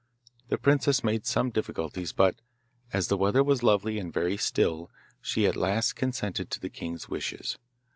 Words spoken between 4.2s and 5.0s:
still,